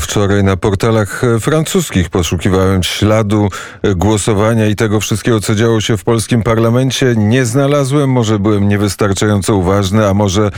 Wczoraj 0.00 0.44
na 0.44 0.56
portalach 0.56 1.22
francuskich 1.40 2.10
poszukiwałem 2.10 2.82
śladu 2.82 3.48
głosowania 3.96 4.66
i 4.66 4.76
tego 4.76 5.00
wszystkiego, 5.00 5.40
co 5.40 5.54
działo 5.54 5.80
się 5.80 5.96
w 5.96 6.04
polskim 6.04 6.42
parlamencie. 6.42 7.14
Nie 7.16 7.44
znalazłem, 7.44 8.10
może 8.10 8.38
byłem 8.38 8.68
niewystarczająco 8.68 9.56
uważny, 9.56 10.06
a 10.06 10.14
może 10.14 10.50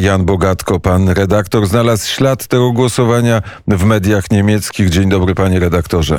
Jan 0.00 0.24
Bogatko, 0.24 0.80
pan 0.80 1.08
redaktor, 1.08 1.66
znalazł 1.66 2.08
ślad 2.08 2.46
tego 2.46 2.72
głosowania 2.72 3.42
w 3.68 3.84
mediach 3.84 4.30
niemieckich. 4.30 4.90
Dzień 4.90 5.08
dobry, 5.08 5.34
panie 5.34 5.60
redaktorze. 5.60 6.18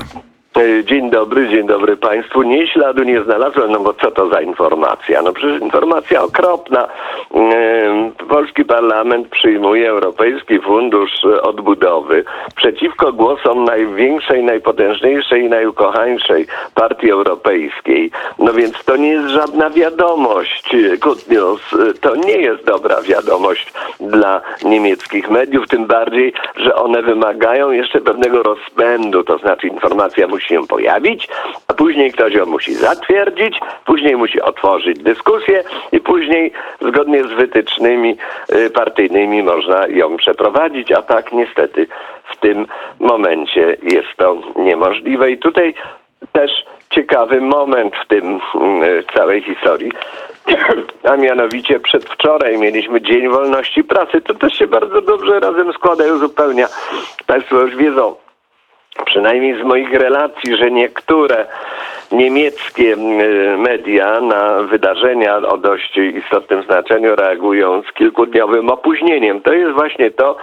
E, 0.58 0.84
dzień 0.84 1.10
dobry, 1.10 1.50
dzień 1.50 1.68
dobry 1.68 1.98
Państwu. 1.98 2.44
Nie 2.44 2.68
śladu 2.68 3.04
nie 3.04 3.24
znalazłem, 3.24 3.72
no 3.72 3.80
bo 3.80 3.94
co 3.94 4.12
to 4.12 4.30
za 4.30 4.42
informacja? 4.42 5.22
No 5.22 5.34
przecież 5.34 5.62
informacja 5.62 6.24
okropna. 6.24 6.88
Polski 8.30 8.66
parlament 8.66 9.28
przyjmuje 9.28 9.90
Europejski 9.90 10.60
Fundusz 10.60 11.26
Odbudowy 11.42 12.24
przeciwko 12.56 13.14
głosom 13.14 13.64
największej, 13.64 14.44
najpotężniejszej 14.44 15.44
i 15.44 15.50
najukochańszej 15.50 16.48
partii 16.76 17.12
europejskiej. 17.12 18.12
No 18.40 18.54
więc 18.54 18.84
to 18.86 18.96
nie 18.96 19.10
jest 19.10 19.30
żadna 19.30 19.70
wiadomość. 19.70 20.76
Good 21.00 21.30
news. 21.30 21.62
To 22.02 22.16
nie 22.16 22.38
jest 22.38 22.66
dobra 22.66 23.02
wiadomość 23.02 23.74
dla 24.00 24.42
niemieckich 24.64 25.30
mediów, 25.30 25.68
tym 25.68 25.86
bardziej, 25.86 26.34
że 26.56 26.76
one 26.76 27.02
wymagają 27.02 27.72
jeszcze 27.72 28.02
pewnego 28.02 28.44
rozpędu, 28.44 29.24
to 29.24 29.38
znaczy 29.38 29.68
informacja 29.68 30.28
musi 30.28 30.43
się 30.44 30.68
pojawić, 30.68 31.28
a 31.68 31.74
później 31.74 32.12
ktoś 32.12 32.34
ją 32.34 32.46
musi 32.46 32.74
zatwierdzić, 32.74 33.60
później 33.86 34.16
musi 34.16 34.42
otworzyć 34.42 35.00
dyskusję 35.00 35.64
i 35.92 36.00
później 36.00 36.52
zgodnie 36.82 37.24
z 37.24 37.32
wytycznymi 37.32 38.18
y, 38.56 38.70
partyjnymi 38.70 39.44
można 39.44 39.88
ją 39.88 40.18
przeprowadzić, 40.18 40.92
a 40.92 41.02
tak 41.02 41.32
niestety 41.32 41.88
w 42.34 42.38
tym 42.38 42.68
momencie 43.00 43.78
jest 43.84 44.18
to 44.18 44.38
niemożliwe. 44.56 45.32
I 45.32 45.38
tutaj 45.38 45.74
też 46.32 46.52
ciekawy 46.90 47.42
moment 47.42 47.94
w 47.96 48.08
tym 48.08 48.36
y, 48.36 49.04
całej 49.16 49.42
historii. 49.42 49.92
A 51.12 51.16
mianowicie 51.16 51.80
przedwczoraj 51.80 52.58
mieliśmy 52.58 53.02
Dzień 53.02 53.30
Wolności 53.30 53.84
Prasy. 53.84 54.22
To 54.22 54.34
też 54.34 54.54
się 54.54 54.68
bardzo 54.68 55.02
dobrze 55.02 55.40
razem 55.40 55.74
składa 55.74 56.08
i 56.08 56.12
uzupełnia. 56.12 56.68
Państwo 57.28 57.60
już 57.62 57.76
wiedzą, 57.76 58.16
przynajmniej 59.06 59.62
z 59.62 59.64
moich 59.64 59.94
relacji, 59.94 60.58
że 60.58 60.72
niektóre 60.72 61.46
niemieckie 62.14 62.96
media 63.58 64.22
na 64.22 64.62
wydarzenia 64.62 65.38
o 65.38 65.58
dość 65.58 65.98
istotnym 65.98 66.64
znaczeniu 66.64 67.16
reagują 67.16 67.82
z 67.90 67.94
kilkudniowym 67.94 68.70
opóźnieniem. 68.70 69.42
To 69.42 69.54
jest 69.54 69.72
właśnie 69.72 70.12
to, 70.12 70.38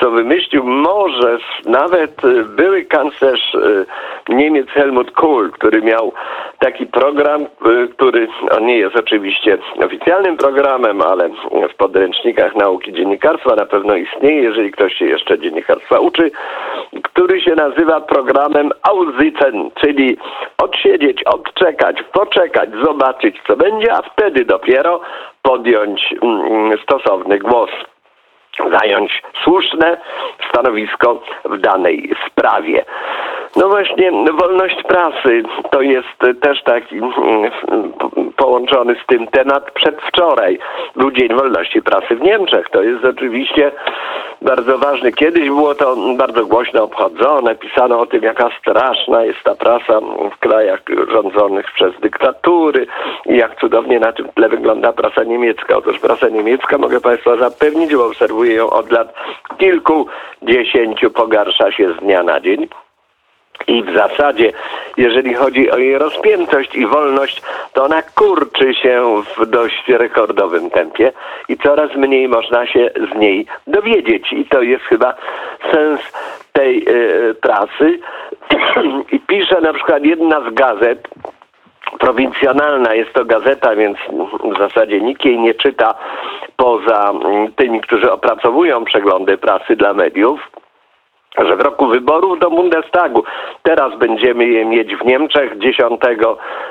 co 0.00 0.10
wymyślił 0.10 0.64
może 0.64 1.38
nawet 1.66 2.20
były 2.56 2.84
kanclerz 2.84 3.54
y, 3.54 3.86
Niemiec 4.28 4.68
Helmut 4.68 5.10
Kohl, 5.10 5.50
który 5.50 5.82
miał 5.82 6.12
taki 6.58 6.86
program, 6.86 7.42
y, 7.42 7.88
który 7.88 8.28
on 8.58 8.66
nie 8.66 8.78
jest 8.78 8.96
oczywiście 8.96 9.58
oficjalnym 9.84 10.36
programem, 10.36 11.02
ale 11.02 11.30
w 11.72 11.74
podręcznikach 11.74 12.56
nauki 12.56 12.92
dziennikarstwa 12.92 13.54
na 13.54 13.66
pewno 13.66 13.96
istnieje, 13.96 14.42
jeżeli 14.42 14.70
ktoś 14.70 14.94
się 14.94 15.04
jeszcze 15.04 15.38
dziennikarstwa 15.38 15.98
uczy, 15.98 16.30
który 17.02 17.40
się 17.40 17.54
nazywa 17.54 18.00
programem 18.00 18.70
Aussitzen, 18.82 19.70
czyli 19.80 20.16
odsiedzieć, 20.58 21.11
odczekać, 21.26 21.96
poczekać, 22.12 22.70
zobaczyć 22.84 23.36
co 23.46 23.56
będzie, 23.56 23.92
a 23.92 24.02
wtedy 24.02 24.44
dopiero 24.44 25.00
podjąć 25.42 26.14
mm, 26.22 26.78
stosowny 26.82 27.38
głos 27.38 27.70
zająć 28.78 29.22
słuszne 29.44 29.96
stanowisko 30.50 31.22
w 31.44 31.58
danej 31.58 32.14
sprawie. 32.26 32.84
No 33.56 33.68
właśnie, 33.68 34.12
wolność 34.32 34.82
prasy 34.82 35.42
to 35.70 35.82
jest 35.82 36.40
też 36.42 36.62
taki 36.62 36.98
mm, 36.98 37.12
połączony 38.36 38.96
z 39.04 39.06
tym 39.06 39.26
temat 39.26 39.70
przedwczoraj. 39.70 40.58
Był 40.96 41.10
Dzień 41.10 41.28
Wolności 41.28 41.82
Prasy 41.82 42.16
w 42.16 42.22
Niemczech. 42.22 42.70
To 42.70 42.82
jest 42.82 43.04
oczywiście 43.04 43.72
bardzo 44.42 44.78
ważny. 44.78 45.12
Kiedyś 45.12 45.48
było 45.48 45.74
to 45.74 45.96
bardzo 46.16 46.46
głośno 46.46 46.82
obchodzone, 46.82 47.54
pisano 47.54 48.00
o 48.00 48.06
tym, 48.06 48.22
jaka 48.22 48.50
straszna 48.60 49.24
jest 49.24 49.42
ta 49.44 49.54
prasa 49.54 50.00
w 50.36 50.38
krajach 50.38 50.80
rządzonych 51.12 51.66
przez 51.74 52.00
dyktatury 52.00 52.86
i 53.26 53.36
jak 53.36 53.60
cudownie 53.60 54.00
na 54.00 54.12
tym 54.12 54.28
tle 54.28 54.48
wygląda 54.48 54.92
prasa 54.92 55.24
niemiecka. 55.24 55.76
Otóż 55.76 55.98
prasa 55.98 56.28
niemiecka, 56.28 56.78
mogę 56.78 57.00
Państwa 57.00 57.36
zapewnić, 57.36 57.94
bo 57.94 58.06
obserwuję 58.06 58.54
ją 58.54 58.70
od 58.70 58.92
lat 58.92 59.14
kilkudziesięciu, 59.58 61.10
pogarsza 61.10 61.72
się 61.72 61.92
z 61.92 61.96
dnia 61.96 62.22
na 62.22 62.40
dzień. 62.40 62.68
I 63.66 63.82
w 63.82 63.92
zasadzie, 63.94 64.52
jeżeli 64.96 65.34
chodzi 65.34 65.70
o 65.70 65.78
jej 65.78 65.98
rozpiętość 65.98 66.74
i 66.74 66.86
wolność, 66.86 67.42
to 67.72 67.84
ona 67.84 68.02
kurczy 68.02 68.74
się 68.74 69.22
w 69.36 69.46
dość 69.46 69.88
rekordowym 69.88 70.70
tempie 70.70 71.12
i 71.48 71.56
coraz 71.56 71.96
mniej 71.96 72.28
można 72.28 72.66
się 72.66 72.90
z 73.12 73.18
niej 73.18 73.46
dowiedzieć. 73.66 74.32
I 74.32 74.44
to 74.44 74.62
jest 74.62 74.84
chyba 74.84 75.14
sens 75.72 76.00
tej 76.52 76.88
y, 76.88 77.34
pracy. 77.34 77.98
I 79.12 79.20
pisze 79.20 79.60
na 79.60 79.72
przykład 79.72 80.04
jedna 80.04 80.50
z 80.50 80.54
gazet, 80.54 81.08
prowincjonalna 81.98 82.94
jest 82.94 83.12
to 83.12 83.24
gazeta, 83.24 83.76
więc 83.76 83.98
w 84.54 84.58
zasadzie 84.58 85.00
nikt 85.00 85.24
jej 85.24 85.38
nie 85.38 85.54
czyta 85.54 85.94
poza 86.56 87.12
tymi, 87.56 87.80
którzy 87.80 88.12
opracowują 88.12 88.84
przeglądy 88.84 89.38
prasy 89.38 89.76
dla 89.76 89.94
mediów 89.94 90.50
że 91.38 91.56
w 91.56 91.60
roku 91.60 91.86
wyborów 91.86 92.38
do 92.38 92.50
Bundestagu, 92.50 93.24
teraz 93.62 93.98
będziemy 93.98 94.46
je 94.46 94.64
mieć 94.64 94.96
w 94.96 95.04
Niemczech 95.04 95.58
10 95.58 96.00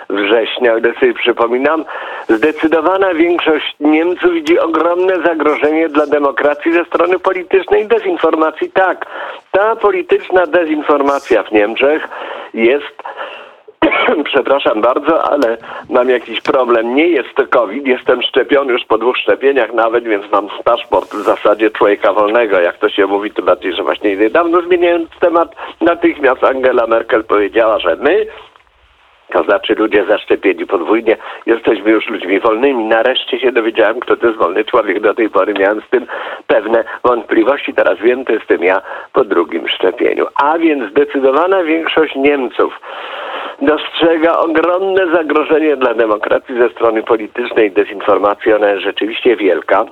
września, 0.10 0.76
gdy 0.76 0.94
sobie 0.94 1.14
przypominam, 1.14 1.86
zdecydowana 2.30 3.14
większość 3.14 3.76
Niemców 3.80 4.34
widzi 4.34 4.60
ogromne 4.60 5.14
zagrożenie 5.26 5.90
dla 5.90 6.06
demokracji 6.06 6.74
ze 6.74 6.86
strony 6.86 7.20
politycznej 7.20 7.88
dezinformacji. 7.88 8.72
Tak, 8.72 9.06
ta 9.52 9.76
polityczna 9.76 10.48
dezinformacja 10.48 11.44
w 11.44 11.52
Niemczech 11.52 12.08
jest 12.54 13.04
przepraszam 14.32 14.82
bardzo, 14.82 15.32
ale 15.32 15.58
mam 15.90 16.10
jakiś 16.10 16.42
problem. 16.42 16.96
Nie 16.96 17.08
jest 17.08 17.36
to 17.36 17.48
COVID, 17.48 17.88
jestem 17.88 18.22
szczepiony 18.22 18.74
już 18.74 18.86
po 18.86 18.98
dwóch 18.98 19.18
szczepieniach 19.18 19.74
nawet, 19.74 20.04
więc 20.04 20.32
mam 20.32 20.48
paszport 20.64 21.16
w 21.16 21.24
zasadzie 21.24 21.70
człowieka 21.70 22.14
wolnego, 22.14 22.60
jak 22.60 22.78
to 22.78 22.90
się 22.90 23.06
mówi, 23.08 23.32
tym 23.32 23.46
bardziej, 23.46 23.74
że 23.74 23.84
właśnie 23.84 24.16
niedawno 24.16 24.62
zmieniając 24.62 25.10
temat, 25.20 25.56
natychmiast 25.82 26.44
Angela 26.44 26.88
Merkel 26.88 27.24
powiedziała, 27.24 27.80
że 27.80 27.96
my 27.96 28.26
to 29.31 29.44
znaczy 29.44 29.75
ludzie 29.75 30.06
zaszczepieni 30.06 30.66
podwójnie, 30.66 31.18
jesteśmy 31.46 31.92
już 31.92 32.08
ludźmi 32.08 32.40
wolnymi. 32.40 32.84
Nareszcie 32.86 33.40
się 33.40 33.52
dowiedziałem, 33.52 34.00
kto 34.00 34.18
to 34.18 34.28
jest 34.28 34.40
wolny 34.40 34.66
człowiek. 34.66 35.00
Do 35.00 35.14
tej 35.14 35.30
pory 35.30 35.53
miałem 35.53 35.81
z 35.81 35.90
tym 35.90 36.06
pewne 36.47 36.84
wątpliwości. 37.03 37.74
Teraz 37.74 38.00
wiem, 38.00 38.25
to 38.25 38.34
jestem 38.34 38.64
ja 38.64 38.81
po 39.14 39.24
drugim 39.24 39.68
szczepieniu. 39.68 40.25
A 40.44 40.58
więc 40.58 40.92
zdecydowana 40.92 41.64
większość 41.64 42.16
Niemców 42.16 42.80
dostrzega 43.62 44.38
ogromne 44.38 45.08
zagrożenie 45.14 45.78
dla 45.78 45.94
demokracji 45.94 46.58
ze 46.58 46.69
strony 46.69 47.03
politycznej. 47.03 47.72
Dezinformacja 47.72 48.56
ona 48.56 48.69
jest 48.69 48.84
rzeczywiście 48.84 49.36
wielka. 49.36 49.86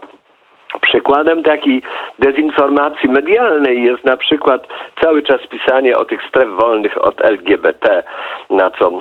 Przykładem 0.90 1.44
takiej 1.44 1.82
dezinformacji 2.20 3.10
medialnej 3.10 3.84
jest 3.84 4.06
na 4.06 4.18
przykład 4.18 4.68
cały 5.02 5.24
czas 5.24 5.42
pisanie 5.48 5.98
o 5.98 6.06
tych 6.06 6.24
stref 6.30 6.50
wolnych 6.50 7.04
od 7.04 7.22
LGBT, 7.22 8.04
na 8.50 8.72
co 8.72 8.92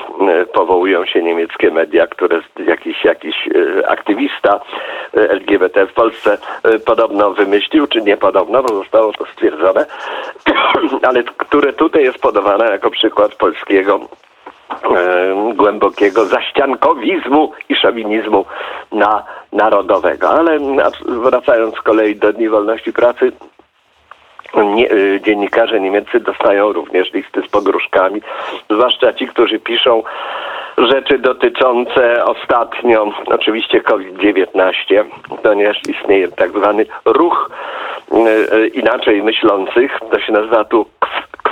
powołują 0.52 1.06
się 1.06 1.22
niemieckie 1.22 1.70
media, 1.70 2.06
które 2.06 2.40
jakiś, 2.66 3.04
jakiś 3.04 3.48
e, 3.48 3.88
aktywista 3.88 4.60
e, 5.16 5.30
LGBT 5.30 5.86
w 5.86 5.92
Polsce 5.92 6.38
e, 6.62 6.78
podobno 6.78 7.30
wymyślił, 7.30 7.86
czy 7.86 8.02
nie 8.02 8.16
podobno, 8.16 8.62
bo 8.62 8.74
zostało 8.74 9.12
to 9.12 9.26
stwierdzone, 9.26 9.86
ale 11.08 11.22
które 11.22 11.72
tutaj 11.72 12.02
jest 12.02 12.18
podawane 12.18 12.70
jako 12.70 12.90
przykład 12.90 13.34
polskiego 13.34 14.00
głębokiego 15.54 16.24
zaściankowizmu 16.24 17.52
i 17.68 17.74
szowinizmu 17.76 18.44
na 18.92 19.24
narodowego. 19.52 20.30
Ale 20.30 20.58
wracając 21.06 21.74
z 21.74 21.80
kolei 21.80 22.16
do 22.16 22.32
Dni 22.32 22.48
Wolności 22.48 22.92
Pracy, 22.92 23.32
nie, 24.56 24.92
y, 24.92 25.20
dziennikarze 25.24 25.80
niemieccy 25.80 26.20
dostają 26.20 26.72
również 26.72 27.12
listy 27.12 27.42
z 27.42 27.48
pogróżkami, 27.48 28.20
zwłaszcza 28.70 29.12
ci, 29.12 29.26
którzy 29.26 29.58
piszą 29.58 30.02
rzeczy 30.78 31.18
dotyczące 31.18 32.24
ostatnio 32.24 33.12
oczywiście 33.26 33.80
COVID-19, 33.80 35.04
ponieważ 35.42 35.80
istnieje 35.88 36.28
tak 36.28 36.50
zwany 36.50 36.86
ruch 37.04 37.50
y, 38.12 38.56
y, 38.56 38.68
inaczej 38.68 39.22
myślących, 39.22 39.98
to 40.10 40.20
się 40.20 40.32
nazywa 40.32 40.64
tu 40.64 40.86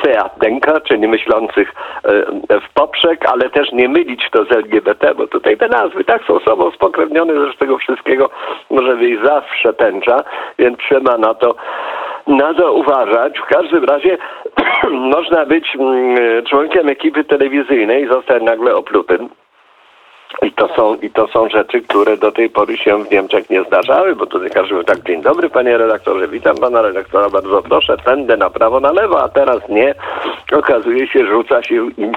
Querdenker, 0.06 0.82
czyli 0.82 1.08
myślących 1.08 1.74
e, 2.04 2.60
w 2.60 2.72
poprzek, 2.74 3.32
ale 3.32 3.50
też 3.50 3.72
nie 3.72 3.88
mylić 3.88 4.30
to 4.30 4.44
z 4.44 4.52
LGBT, 4.52 5.14
bo 5.14 5.26
tutaj 5.26 5.56
te 5.56 5.68
nazwy 5.68 6.04
tak 6.04 6.24
są 6.24 6.40
sobą 6.40 6.70
spokrewnione, 6.70 7.46
że 7.46 7.52
z 7.52 7.58
tego 7.58 7.78
wszystkiego 7.78 8.30
może 8.70 8.96
wyjść 8.96 9.22
zawsze 9.24 9.72
tęcza, 9.72 10.24
więc 10.58 10.78
trzeba 10.78 11.18
na 11.18 11.34
to 11.34 11.54
na 12.26 12.54
to 12.54 12.72
uważać. 12.72 13.38
W 13.38 13.46
każdym 13.46 13.84
razie 13.84 14.18
można 15.14 15.46
być 15.46 15.76
mm, 15.76 16.44
członkiem 16.44 16.88
ekipy 16.88 17.24
telewizyjnej 17.24 18.04
i 18.04 18.08
zostać 18.08 18.42
nagle 18.42 18.74
oplutym. 18.74 19.28
To, 20.56 20.68
są, 20.76 20.94
I 20.94 21.10
to 21.10 21.28
są 21.28 21.48
rzeczy, 21.48 21.82
które 21.82 22.16
do 22.16 22.32
tej 22.32 22.50
pory 22.50 22.76
się 22.76 23.04
w 23.04 23.10
Niemczech 23.10 23.50
nie 23.50 23.64
zdarzały, 23.64 24.16
bo 24.16 24.26
tutaj 24.26 24.50
każdy 24.50 24.74
mówił 24.74 24.84
tak, 24.84 25.02
dzień 25.02 25.22
dobry 25.22 25.50
panie 25.50 25.78
redaktorze, 25.78 26.28
witam 26.28 26.56
pana 26.56 26.82
redaktora, 26.82 27.30
bardzo 27.30 27.62
proszę, 27.62 27.96
tędy 28.04 28.36
na 28.36 28.50
prawo, 28.50 28.80
na 28.80 28.92
lewo, 28.92 29.22
a 29.22 29.28
teraz 29.28 29.68
nie. 29.68 29.94
Okazuje 30.52 31.08
się, 31.08 31.26
rzuca 31.26 31.62
się 31.62 31.74
im 31.74 32.12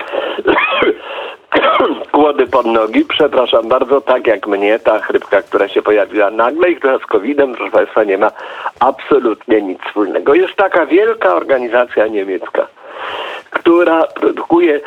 kłody 2.12 2.48
pod 2.48 2.66
nogi, 2.66 3.06
przepraszam 3.06 3.68
bardzo, 3.68 4.02
tak 4.02 4.28
jak 4.28 4.48
mnie, 4.48 4.80
ta 4.80 5.00
chrypka, 5.00 5.42
która 5.42 5.68
się 5.68 5.82
pojawiła 5.82 6.32
nagle 6.32 6.72
i 6.72 6.76
która 6.76 6.98
z 6.98 7.06
COVID-em, 7.06 7.56
proszę 7.56 7.72
Państwa, 7.72 8.04
nie 8.04 8.18
ma 8.18 8.32
absolutnie 8.80 9.62
nic 9.62 9.80
wspólnego. 9.82 10.34
Jest 10.34 10.56
taka 10.56 10.86
wielka 10.86 11.36
organizacja 11.36 12.08
niemiecka, 12.08 12.68
która 13.50 14.04
produkuje 14.04 14.82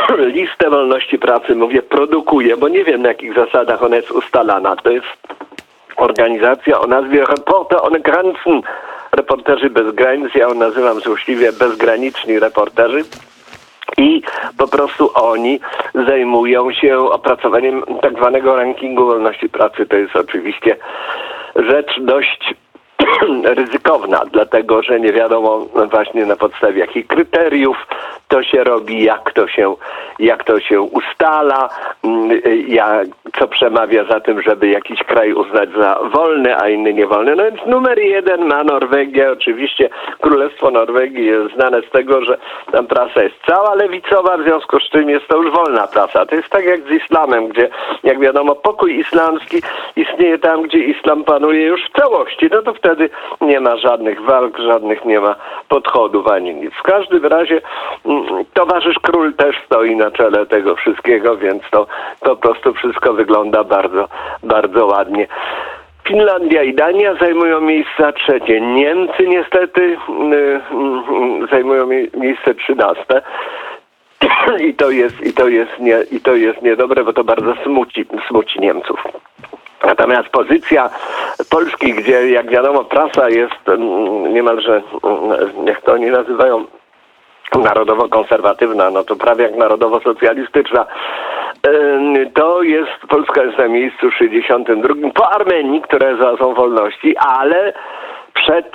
listę 0.36 0.70
wolności 0.70 1.18
pracy. 1.18 1.54
Mówię 1.54 1.82
produkuje, 1.82 2.56
bo 2.56 2.68
nie 2.68 2.84
wiem 2.84 3.02
na 3.02 3.08
jakich 3.08 3.34
zasadach 3.34 3.82
ona 3.82 3.96
jest 3.96 4.10
ustalana. 4.10 4.76
To 4.76 4.90
jest 4.90 5.06
organizacja 5.96 6.80
o 6.80 6.86
nazwie 6.86 7.24
Reporter 7.24 7.78
ohne 7.82 8.00
Grenzen. 8.00 8.62
Reporterzy 9.12 9.70
bez 9.70 9.94
granic, 9.94 10.34
ja 10.34 10.48
ją 10.48 10.54
nazywam 10.54 11.00
złośliwie 11.00 11.52
bezgraniczni 11.52 12.38
reporterzy. 12.38 13.04
I 13.98 14.22
po 14.58 14.68
prostu 14.68 15.10
oni 15.14 15.60
zajmują 15.94 16.72
się 16.72 16.98
opracowaniem 16.98 17.82
tak 18.02 18.16
zwanego 18.16 18.56
rankingu 18.56 19.06
wolności 19.06 19.48
pracy. 19.48 19.86
To 19.86 19.96
jest 19.96 20.16
oczywiście 20.16 20.76
rzecz 21.56 22.00
dość 22.00 22.54
ryzykowna, 23.58 24.20
dlatego 24.32 24.82
że 24.82 25.00
nie 25.00 25.12
wiadomo 25.12 25.66
właśnie 25.90 26.26
na 26.26 26.36
podstawie 26.36 26.80
jakich 26.80 27.06
kryteriów 27.06 27.76
to 28.32 28.42
się 28.42 28.64
robi, 28.64 29.02
jak 29.02 29.32
to 29.32 29.48
się, 29.48 29.74
jak 30.18 30.44
to 30.44 30.60
się 30.60 30.80
ustala, 30.80 31.68
mm, 32.04 32.40
jak, 32.68 33.06
co 33.38 33.48
przemawia 33.48 34.04
za 34.04 34.20
tym, 34.20 34.42
żeby 34.42 34.68
jakiś 34.68 35.02
kraj 35.02 35.32
uznać 35.32 35.68
za 35.78 35.98
wolny, 36.14 36.56
a 36.56 36.68
inny 36.68 36.94
niewolny. 36.94 37.36
No 37.36 37.44
więc 37.44 37.66
numer 37.66 37.98
jeden 37.98 38.44
ma 38.44 38.64
Norwegię. 38.64 39.32
Oczywiście 39.32 39.88
Królestwo 40.20 40.70
Norwegii 40.70 41.26
jest 41.26 41.54
znane 41.54 41.82
z 41.82 41.90
tego, 41.90 42.24
że 42.24 42.38
tam 42.72 42.86
prasa 42.86 43.22
jest 43.22 43.34
cała 43.46 43.74
lewicowa, 43.74 44.38
w 44.38 44.42
związku 44.42 44.80
z 44.80 44.90
czym 44.90 45.10
jest 45.10 45.28
to 45.28 45.42
już 45.42 45.52
wolna 45.52 45.86
prasa. 45.86 46.26
To 46.26 46.34
jest 46.34 46.48
tak 46.48 46.64
jak 46.64 46.80
z 46.80 46.90
islamem, 46.90 47.48
gdzie 47.48 47.68
jak 48.02 48.20
wiadomo 48.20 48.54
pokój 48.54 48.98
islamski 48.98 49.62
istnieje 49.96 50.38
tam, 50.38 50.62
gdzie 50.62 50.78
islam 50.78 51.24
panuje 51.24 51.66
już 51.66 51.80
w 51.84 52.00
całości. 52.00 52.48
No 52.52 52.62
to 52.62 52.74
wtedy 52.74 52.91
nie 53.40 53.60
ma 53.60 53.76
żadnych 53.76 54.22
walk, 54.22 54.58
żadnych 54.58 55.04
nie 55.04 55.20
ma 55.20 55.34
podchodów 55.68 56.26
ani 56.26 56.54
nic. 56.54 56.74
W 56.74 56.82
każdym 56.82 57.26
razie 57.26 57.60
mm, 58.04 58.44
towarzysz 58.54 58.98
król 59.02 59.34
też 59.34 59.56
stoi 59.66 59.96
na 59.96 60.10
czele 60.10 60.46
tego 60.46 60.76
wszystkiego, 60.76 61.36
więc 61.36 61.62
to 61.70 61.86
po 62.20 62.36
prostu 62.36 62.74
wszystko 62.74 63.12
wygląda 63.12 63.64
bardzo, 63.64 64.08
bardzo 64.42 64.86
ładnie. 64.86 65.26
Finlandia 66.08 66.62
i 66.62 66.74
Dania 66.74 67.14
zajmują 67.14 67.60
miejsca 67.60 68.12
trzecie. 68.12 68.60
Niemcy 68.60 69.26
niestety 69.26 69.80
y, 69.82 69.96
y, 71.44 71.46
zajmują 71.50 71.86
miejsce 72.14 72.54
trzynaste. 72.54 73.22
I 74.60 74.74
to 74.74 74.90
jest, 74.90 75.26
i 75.26 75.32
to 75.32 75.48
jest, 75.48 75.78
nie, 75.78 75.98
i 76.10 76.20
to 76.20 76.34
jest 76.34 76.62
niedobre, 76.62 77.04
bo 77.04 77.12
to 77.12 77.24
bardzo 77.24 77.54
smuci, 77.64 78.06
smuci 78.28 78.60
Niemców. 78.60 79.04
Natomiast 79.86 80.28
pozycja 80.28 80.90
Polski, 81.50 81.94
gdzie 81.94 82.30
jak 82.30 82.50
wiadomo 82.50 82.84
prasa 82.84 83.28
jest 83.28 83.68
mm, 83.68 84.34
niemalże, 84.34 84.82
mm, 85.04 85.66
jak 85.66 85.80
to 85.80 85.92
oni 85.92 86.06
nazywają, 86.06 86.64
narodowo-konserwatywna, 87.54 88.90
no 88.90 89.04
to 89.04 89.16
prawie 89.16 89.44
jak 89.44 89.56
narodowo-socjalistyczna. 89.56 90.86
To 92.34 92.62
jest, 92.62 92.90
Polska 93.08 93.42
jest 93.42 93.58
na 93.58 93.68
miejscu 93.68 94.10
62 94.10 94.94
po 95.14 95.32
Armenii, 95.32 95.82
które 95.82 96.16
są 96.38 96.54
wolności, 96.54 97.16
ale 97.16 97.72
przed 98.34 98.66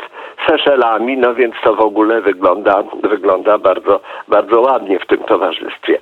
Seszelami, 0.45 1.17
no 1.17 1.35
więc 1.35 1.55
to 1.63 1.75
w 1.75 1.81
ogóle 1.81 2.21
wygląda, 2.21 2.83
wygląda 3.03 3.57
bardzo, 3.57 3.99
bardzo 4.27 4.61
ładnie 4.61 4.99
w 4.99 5.05
tym 5.05 5.19
towarzystwie. 5.19 5.99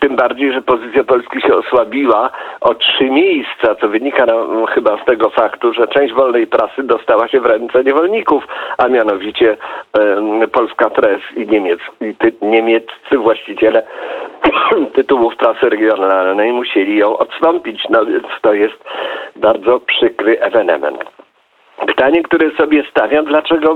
Tym 0.00 0.16
bardziej, 0.16 0.52
że 0.52 0.62
pozycja 0.62 1.04
Polski 1.04 1.40
się 1.40 1.54
osłabiła 1.54 2.30
o 2.60 2.74
trzy 2.74 3.04
miejsca, 3.04 3.74
co 3.80 3.88
wynika 3.88 4.26
no, 4.26 4.66
chyba 4.66 5.02
z 5.02 5.04
tego 5.04 5.30
faktu, 5.30 5.72
że 5.72 5.88
część 5.88 6.14
wolnej 6.14 6.46
prasy 6.46 6.82
dostała 6.82 7.28
się 7.28 7.40
w 7.40 7.46
ręce 7.46 7.84
niewolników, 7.84 8.46
a 8.78 8.88
mianowicie 8.88 9.56
Polska 10.52 10.90
Press 10.90 11.20
i, 11.36 11.46
Niemiec, 11.46 11.80
i 12.00 12.14
ty, 12.14 12.32
niemieccy 12.42 13.18
właściciele 13.18 13.82
tytułów 14.96 15.36
prasy 15.36 15.68
regionalnej 15.68 16.52
musieli 16.52 16.96
ją 16.96 17.16
odstąpić. 17.16 17.82
No 17.90 18.06
więc 18.06 18.26
to 18.42 18.54
jest 18.54 18.84
bardzo 19.36 19.80
przykry 19.80 20.40
ewenement. 20.40 21.23
Pytanie, 21.76 22.22
które 22.22 22.50
sobie 22.50 22.84
stawiam, 22.90 23.24
dlaczego 23.24 23.74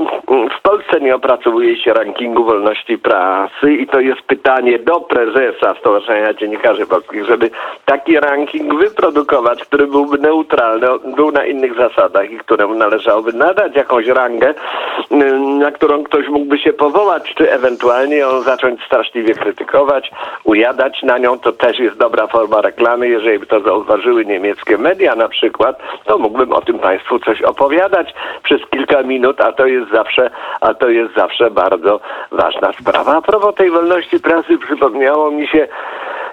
w 0.59 0.63
Polsce 0.63 1.01
nie 1.01 1.15
opracowuje 1.15 1.77
się 1.77 1.93
rankingu 1.93 2.45
wolności 2.45 2.99
prasy? 2.99 3.73
I 3.73 3.87
to 3.87 4.01
jest 4.01 4.23
pytanie 4.23 4.79
do 4.79 5.01
prezesa 5.01 5.75
Stowarzyszenia 5.81 6.35
Dziennikarzy 6.35 6.87
Polskich, 6.87 7.25
żeby 7.25 7.51
taki 7.85 8.21
ranking 8.21 8.75
wyprodukować, 8.75 9.65
który 9.65 9.87
byłby 9.87 10.19
neutralny, 10.19 10.87
był 11.17 11.31
na 11.31 11.47
innych 11.47 11.75
zasadach 11.75 12.31
i 12.31 12.39
któremu 12.39 12.75
należałoby 12.75 13.33
nadać 13.33 13.77
jakąś 13.77 14.07
rangę, 14.07 14.55
na 15.59 15.71
którą 15.71 16.05
ktoś 16.05 16.29
mógłby 16.29 16.59
się 16.59 16.73
powołać, 16.73 17.35
czy 17.35 17.53
ewentualnie 17.53 18.17
ją 18.17 18.41
zacząć 18.41 18.83
straszliwie 18.83 19.35
krytykować, 19.35 20.11
ujadać 20.45 21.03
na 21.03 21.19
nią, 21.19 21.39
to 21.39 21.53
też 21.53 21.79
jest 21.79 21.97
dobra 21.97 22.27
forma 22.27 22.61
reklamy. 22.61 23.09
Jeżeli 23.09 23.39
by 23.39 23.47
to 23.47 23.61
zauważyły 23.61 24.25
niemieckie 24.25 24.79
media 24.79 25.15
na 25.15 25.29
przykład, 25.29 25.79
to 26.05 26.19
mógłbym 26.19 26.53
o 26.53 26.61
tym 26.61 26.79
Państwu 26.79 27.19
coś 27.19 27.43
opowiadać 27.43 27.88
opowiadać 27.89 28.15
przez 28.43 28.61
kilka 28.71 29.03
minut, 29.03 29.41
a 29.41 29.53
to 29.53 29.67
jest 29.67 29.91
zawsze, 29.91 30.31
a 30.61 30.75
to 30.75 30.89
jest 30.89 31.15
zawsze 31.15 31.51
bardzo 31.51 32.01
ważna 32.31 32.73
sprawa. 32.73 33.17
A 33.17 33.23
propos 33.23 33.55
tej 33.55 33.71
wolności 33.71 34.21
prasy 34.21 34.59
przypomniało 34.59 35.31
mi 35.31 35.47
się 35.49 35.69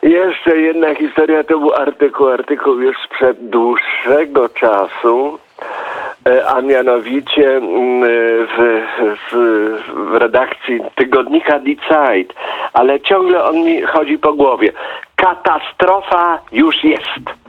jeszcze 0.03 0.57
jedna 0.57 0.95
historia, 0.95 1.43
to 1.43 1.59
był 1.59 1.73
artykuł, 1.73 2.27
artykuł 2.27 2.79
już 2.79 2.97
sprzed 3.05 3.49
dłuższego 3.49 4.49
czasu, 4.49 5.39
e, 6.29 6.47
a 6.47 6.61
mianowicie 6.61 7.57
mm, 7.57 8.03
w, 8.57 8.81
w, 9.31 9.35
w, 9.91 10.15
redakcji 10.15 10.79
tygodnika 10.95 11.59
Die 11.59 11.75
Zeit, 11.89 12.33
ale 12.73 12.99
ciągle 12.99 13.43
on 13.43 13.55
mi 13.55 13.81
chodzi 13.81 14.17
po 14.17 14.33
głowie. 14.33 14.71
Katastrofa 15.15 16.39
już 16.51 16.83
jest. 16.83 17.45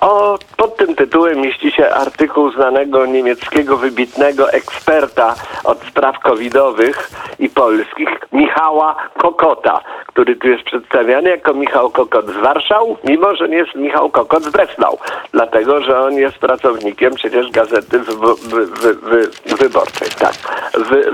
O, 0.00 0.38
tym 0.80 0.94
tytułem 0.94 1.40
mieści 1.40 1.70
się 1.70 1.90
artykuł 1.90 2.52
znanego 2.52 3.06
niemieckiego 3.06 3.76
wybitnego 3.76 4.52
eksperta 4.52 5.34
od 5.64 5.84
spraw 5.84 6.18
covidowych 6.18 7.10
i 7.38 7.48
polskich, 7.48 8.08
Michała 8.32 8.96
Kokota, 9.18 9.80
który 10.20 10.36
tu 10.36 10.48
jest 10.48 10.62
przedstawiany 10.62 11.30
jako 11.30 11.54
Michał 11.54 11.90
Kokot 11.90 12.26
z 12.26 12.36
Warszawy, 12.36 12.94
mimo 13.04 13.36
że 13.36 13.48
nie 13.48 13.56
jest 13.56 13.74
Michał 13.74 14.10
Kokot 14.10 14.42
z 14.42 14.50
Breslau, 14.50 14.98
dlatego 15.32 15.80
że 15.80 16.00
on 16.00 16.14
jest 16.14 16.38
pracownikiem 16.38 17.14
przecież 17.14 17.50
gazety 17.50 17.98
w, 17.98 18.10
w, 18.10 18.54
w, 18.74 19.58
wyborczej, 19.58 20.08
tak, 20.18 20.32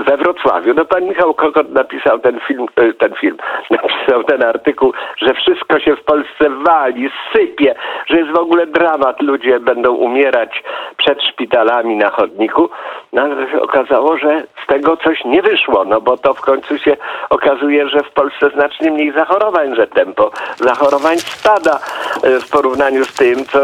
we 0.05 0.17
Wrocławiu. 0.17 0.73
No 0.73 0.85
pan 0.85 1.03
Michał 1.03 1.33
Kokot 1.33 1.71
napisał 1.71 2.19
ten 2.19 2.39
film, 2.47 2.65
e, 2.75 2.93
ten 2.93 3.13
film, 3.13 3.37
napisał 3.69 4.23
ten 4.23 4.43
artykuł, 4.43 4.93
że 5.17 5.33
wszystko 5.33 5.79
się 5.79 5.95
w 5.95 6.03
Polsce 6.03 6.49
wali, 6.49 7.09
sypie, 7.33 7.75
że 8.07 8.17
jest 8.17 8.31
w 8.31 8.39
ogóle 8.39 8.67
dramat, 8.67 9.21
ludzie 9.21 9.59
będą 9.59 9.93
umierać 9.93 10.63
przed 10.97 11.23
szpitalami 11.23 11.95
na 11.95 12.09
chodniku. 12.09 12.69
No 13.13 13.21
ale 13.21 13.51
się 13.51 13.61
okazało, 13.61 14.17
że 14.17 14.43
z 14.63 14.67
tego 14.67 14.97
coś 14.97 15.25
nie 15.25 15.41
wyszło, 15.41 15.85
no 15.85 16.01
bo 16.01 16.17
to 16.17 16.33
w 16.33 16.41
końcu 16.41 16.77
się 16.77 16.97
okazuje, 17.29 17.89
że 17.89 18.03
w 18.03 18.11
Polsce 18.11 18.49
znacznie 18.49 18.91
mniej 18.97 19.11
zachorowań, 19.11 19.75
że 19.75 19.87
tempo 19.87 20.31
zachorowań 20.59 21.17
spada 21.19 21.79
e, 22.23 22.39
w 22.39 22.49
porównaniu 22.49 23.05
z 23.05 23.13
tym, 23.13 23.45
co 23.45 23.59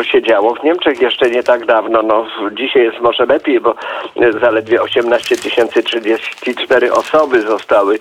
e, 0.00 0.04
się 0.04 0.22
działo 0.22 0.54
w 0.54 0.62
Niemczech 0.62 1.00
jeszcze 1.02 1.30
nie 1.30 1.42
tak 1.42 1.66
dawno. 1.66 2.02
No, 2.02 2.26
dzisiaj 2.52 2.82
jest 2.82 3.00
może 3.00 3.26
lepiej, 3.26 3.60
bo 3.60 3.74
e, 4.16 4.32
zaledwie 4.32 4.82
18 4.82 5.36
034 5.84 6.92
osoby 6.92 7.40
zostały 7.40 7.98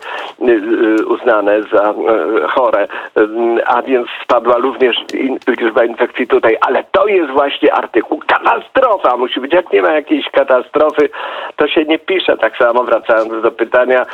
uznane 1.08 1.64
za 1.64 1.94
chore, 2.48 2.88
a 3.66 3.82
więc 3.82 4.08
spadła 4.24 4.58
również 4.58 4.96
liczba 5.48 5.86
infekcji 5.86 6.28
tutaj. 6.28 6.58
Ale 6.62 6.84
to 6.92 7.08
jest 7.08 7.32
właśnie 7.32 7.74
artykuł 7.74 8.22
katastrofa. 8.28 9.18
Musi 9.18 9.40
być, 9.40 9.54
jak 9.54 9.74
nie 9.74 9.82
ma 9.82 9.92
jakiejś 9.92 10.30
katastrofy, 10.30 11.10
to 11.56 11.68
się 11.68 11.86
nie 11.86 12.00
pisze. 12.00 12.38
Tak 12.38 12.58
samo 12.58 12.84
wracając 12.84 13.44
do 13.44 13.52
pytania 13.52 14.06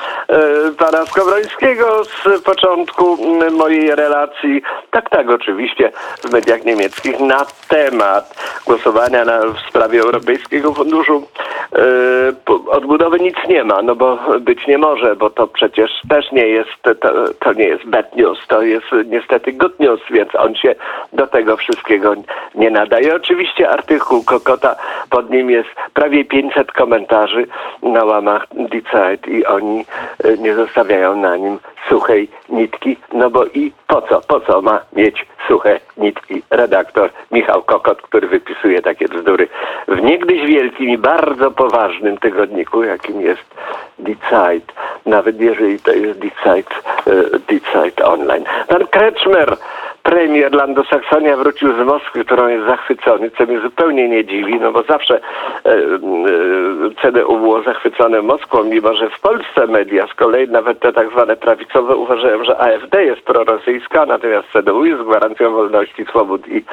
pana 0.77 1.05
Skowrońskiego 1.05 2.03
z 2.03 2.40
początku 2.41 3.17
m, 3.43 3.53
mojej 3.55 3.95
relacji. 3.95 4.61
Tak, 4.91 5.09
tak, 5.09 5.29
oczywiście 5.29 5.91
w 6.21 6.31
mediach 6.33 6.65
niemieckich 6.65 7.19
na 7.19 7.45
temat 7.67 8.35
głosowania 8.65 9.25
na, 9.25 9.39
w 9.39 9.59
sprawie 9.69 9.99
Europejskiego 10.01 10.73
Funduszu 10.73 11.23
po- 12.45 12.71
Odbudowy 12.71 13.19
nic 13.19 13.35
nie 13.49 13.63
ma, 13.63 13.81
no 13.81 13.95
bo 13.95 14.17
być 14.39 14.67
nie 14.67 14.77
może, 14.77 15.15
bo 15.15 15.29
to 15.29 15.47
przecież 15.47 15.91
też 16.09 16.31
nie 16.31 16.47
jest, 16.47 16.69
to, 16.81 16.95
to 17.39 17.53
nie 17.53 17.63
jest 17.67 17.85
bad 17.85 18.15
news, 18.15 18.39
to 18.47 18.61
jest 18.61 18.85
niestety 19.05 19.53
good 19.53 19.79
news, 19.79 19.99
więc 20.11 20.35
on 20.35 20.55
się 20.55 20.75
do 21.13 21.27
tego 21.27 21.57
wszystkiego 21.57 22.13
nie 22.55 22.71
nadaje. 22.71 23.15
Oczywiście 23.15 23.69
artykuł 23.69 24.23
Kokota, 24.23 24.75
pod 25.09 25.29
nim 25.29 25.49
jest 25.49 25.69
prawie 25.93 26.25
500 26.25 26.71
komentarzy 26.71 27.47
na 27.83 28.03
łamach 28.03 28.47
Zeit 28.93 29.27
i 29.27 29.45
oni 29.45 29.85
e, 30.23 30.37
nie 30.37 30.55
zostawiają 30.55 31.15
na 31.15 31.35
nim 31.37 31.59
suchej 31.89 32.29
nitki, 32.49 32.97
no 33.13 33.29
bo 33.29 33.45
i 33.45 33.71
po 33.87 34.01
co, 34.01 34.21
po 34.21 34.39
co 34.39 34.61
ma 34.61 34.81
mieć 34.93 35.25
suche 35.47 35.79
nitki? 35.97 36.41
Redaktor 36.49 37.09
Michał 37.31 37.63
Kokot, 37.63 38.01
który 38.01 38.27
wypisuje 38.27 38.81
takie 38.81 39.07
bzdury. 39.07 39.47
W 39.87 40.01
niegdyś 40.01 40.45
wielkim 40.45 40.89
i 40.89 40.97
bardzo 40.97 41.51
poważnym 41.51 42.17
tygodniku, 42.17 42.83
jakim 42.83 43.21
jest 43.21 43.55
Die 43.99 44.15
nawet 45.05 45.39
jeżeli 45.39 45.79
to 45.79 45.91
jest 45.91 46.19
Die 46.19 46.31
Zeit, 47.73 48.01
e, 48.01 48.05
Online. 48.05 48.45
Pan 48.67 48.87
Kretschmer, 48.87 49.57
premier 50.11 50.53
Landosaksonia 50.53 51.37
wrócił 51.37 51.73
z 51.73 51.85
Moskwy, 51.85 52.25
którą 52.25 52.47
jest 52.47 52.65
zachwycony, 52.65 53.31
co 53.37 53.45
mnie 53.45 53.59
zupełnie 53.59 54.09
nie 54.09 54.25
dziwi, 54.25 54.59
no 54.59 54.71
bo 54.71 54.83
zawsze 54.83 55.19
e, 55.65 55.69
e, 55.69 55.79
CDU 57.01 57.37
było 57.37 57.61
zachwycone 57.61 58.21
Moskwą, 58.21 58.63
mimo 58.63 58.93
że 58.93 59.09
w 59.09 59.19
Polsce 59.19 59.67
media 59.67 60.07
z 60.07 60.13
kolei, 60.13 60.47
nawet 60.47 60.79
te 60.79 60.93
tak 60.93 61.11
zwane 61.11 61.35
prawicowe, 61.35 61.95
uważają, 61.95 62.43
że 62.43 62.57
AfD 62.57 63.03
jest 63.03 63.21
prorosyjska, 63.21 64.05
natomiast 64.05 64.47
CDU 64.53 64.85
jest 64.85 65.01
gwarancją 65.01 65.51
wolności, 65.51 66.05
swobód 66.05 66.47
i, 66.47 66.63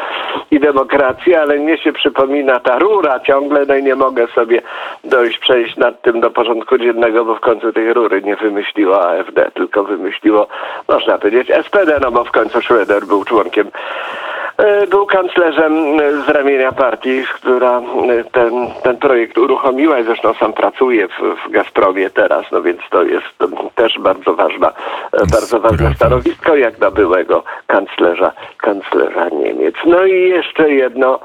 i 0.50 0.60
demokracji, 0.60 1.34
ale 1.34 1.58
mnie 1.58 1.78
się 1.78 1.92
przypomina 1.92 2.60
ta 2.60 2.78
rura 2.78 3.20
ciągle, 3.20 3.64
no 3.68 3.74
i 3.74 3.82
nie 3.82 3.96
mogę 3.96 4.26
sobie 4.26 4.62
dojść, 5.04 5.38
przejść 5.38 5.76
nad 5.76 6.02
tym 6.02 6.20
do 6.20 6.30
porządku 6.30 6.78
dziennego, 6.78 7.24
bo 7.24 7.34
w 7.34 7.40
końcu 7.40 7.72
tej 7.72 7.92
rury 7.92 8.22
nie 8.22 8.36
wymyśliło 8.36 9.08
AfD, 9.08 9.50
tylko 9.54 9.84
wymyśliło, 9.84 10.46
można 10.88 11.18
powiedzieć, 11.18 11.52
SPD, 11.62 11.98
no 12.02 12.10
bo 12.10 12.24
w 12.24 12.30
końcu 12.30 12.60
Schroeder 12.60 13.06
był 13.06 13.24
członkiem 13.28 13.70
E, 14.58 14.86
był 14.86 15.06
kanclerzem 15.06 16.00
e, 16.00 16.22
z 16.22 16.28
ramienia 16.28 16.72
partii, 16.72 17.22
która 17.34 17.78
e, 17.78 18.24
ten, 18.32 18.52
ten 18.82 18.96
projekt 18.96 19.38
uruchomiła 19.38 19.98
i 19.98 20.04
zresztą 20.04 20.34
sam 20.34 20.52
pracuje 20.52 21.08
w, 21.08 21.46
w 21.46 21.50
Gazpromie 21.50 22.10
teraz, 22.10 22.44
no 22.52 22.62
więc 22.62 22.80
to 22.90 23.02
jest 23.02 23.26
też 23.74 23.98
bardzo 23.98 24.34
ważna, 24.34 24.72
bardzo 25.32 25.60
ważne 25.60 25.94
stanowisko 25.94 26.56
jak 26.56 26.74
dla 26.74 26.90
byłego 26.90 27.42
kanclerza, 27.66 28.32
kanclerza 28.56 29.28
Niemiec. 29.28 29.74
No 29.86 30.04
i 30.04 30.28
jeszcze 30.28 30.70
jedno 30.70 31.20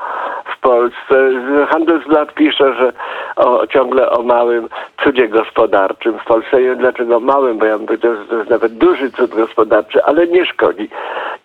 w 0.45 0.59
Polsce. 0.59 1.31
Handelsblatt 1.69 2.33
pisze, 2.33 2.73
że 2.73 2.93
o, 3.35 3.67
ciągle 3.67 4.09
o 4.11 4.23
małym 4.23 4.69
cudzie 5.03 5.27
gospodarczym 5.27 6.19
w 6.19 6.25
Polsce. 6.25 6.61
Nie 6.61 6.67
wiem 6.69 6.77
dlaczego 6.77 7.19
małym, 7.19 7.57
bo 7.57 7.65
ja 7.65 7.77
bym 7.77 7.87
powiedział, 7.87 8.15
że 8.15 8.25
to 8.25 8.37
jest 8.37 8.49
nawet 8.49 8.73
duży 8.73 9.11
cud 9.11 9.35
gospodarczy, 9.35 10.03
ale 10.03 10.27
nie 10.27 10.45
szkodzi. 10.45 10.89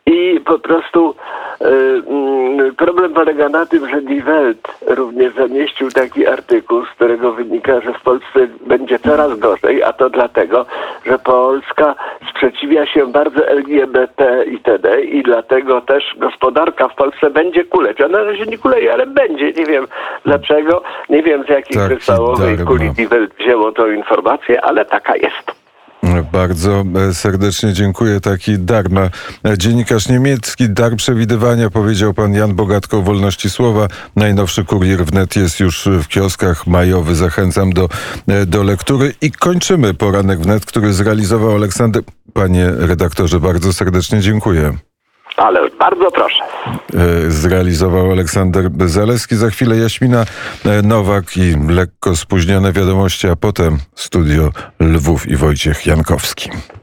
I 0.08 0.40
po 0.40 0.58
prostu 0.58 1.14
y, 1.60 1.64
mm, 2.06 2.74
problem 2.76 3.12
polega 3.12 3.48
na 3.48 3.66
tym, 3.66 3.88
że 3.88 4.02
Die 4.02 4.22
Welt 4.22 4.68
również 4.86 5.34
zamieścił 5.34 5.90
taki 5.90 6.26
artykuł, 6.26 6.84
z 6.84 6.88
którego 6.88 7.32
wynika, 7.32 7.80
że 7.80 7.92
w 7.92 8.00
Polsce 8.00 8.48
będzie 8.66 8.98
coraz 8.98 9.38
gorzej, 9.38 9.82
a 9.82 9.92
to 9.92 10.10
dlatego, 10.10 10.66
że 11.06 11.18
Polska 11.18 11.94
sprzeciwia 12.30 12.86
się 12.86 13.06
bardzo 13.06 13.48
LGBT 13.48 14.44
itd. 14.44 15.00
i 15.02 15.22
dlatego 15.22 15.80
też 15.80 16.04
gospodarka 16.16 16.88
w 16.88 16.94
Polsce 16.94 17.30
będzie 17.30 17.64
kuleć. 17.64 18.00
Ona 18.00 18.18
na 18.18 18.24
razie 18.24 18.46
nie 18.46 18.58
kuleje, 18.58 18.92
ale 18.92 19.06
będzie. 19.06 19.52
Nie 19.52 19.66
wiem 19.66 19.86
dlaczego, 20.24 20.82
nie 21.08 21.22
wiem 21.22 21.44
z 21.44 21.48
jakiej 21.48 21.86
kryształowej 21.86 22.56
darma. 22.56 22.70
kuli 22.70 22.90
Die 22.90 23.08
Welt 23.08 23.34
wzięło 23.34 23.72
tą 23.72 23.90
informację, 23.90 24.64
ale 24.64 24.84
taka 24.84 25.16
jest. 25.16 25.57
Bardzo 26.22 26.84
e, 27.08 27.14
serdecznie 27.14 27.72
dziękuję. 27.72 28.20
Taki 28.20 28.58
dar 28.58 28.90
ma 28.90 29.10
e, 29.44 29.58
dziennikarz 29.58 30.08
niemiecki. 30.08 30.70
Dar 30.70 30.96
przewidywania, 30.96 31.70
powiedział 31.70 32.14
pan 32.14 32.34
Jan 32.34 32.54
Bogatko 32.54 32.98
o 32.98 33.02
wolności 33.02 33.50
słowa. 33.50 33.88
Najnowszy 34.16 34.64
kurier 34.64 35.04
wnet 35.04 35.37
jest 35.37 35.60
już 35.60 35.88
w 36.02 36.08
kioskach 36.08 36.66
majowy. 36.66 37.14
Zachęcam 37.14 37.72
do, 37.72 37.88
e, 38.26 38.46
do 38.46 38.62
lektury. 38.62 39.14
I 39.20 39.30
kończymy 39.30 39.94
poranek 39.94 40.40
wnet, 40.40 40.66
który 40.66 40.92
zrealizował 40.92 41.54
Aleksander. 41.54 42.02
Panie 42.32 42.70
redaktorze, 42.70 43.40
bardzo 43.40 43.72
serdecznie 43.72 44.20
dziękuję. 44.20 44.88
Ale 45.38 45.71
bardzo 45.78 46.11
proszę. 46.11 46.42
E, 46.95 47.30
Zrealizował 47.30 48.11
Aleksander 48.11 48.71
Zaleski. 48.87 49.37
Za 49.37 49.50
chwilę 49.50 49.76
Jaśmina 49.76 50.25
e, 50.64 50.83
Nowak 50.83 51.37
i 51.37 51.73
lekko 51.73 52.16
spóźnione 52.16 52.73
wiadomości, 52.73 53.28
a 53.28 53.37
potem 53.37 53.78
studio 53.95 54.50
Lwów 54.80 55.26
i 55.26 55.37
Wojciech 55.37 55.87
Jankowski. 55.87 56.50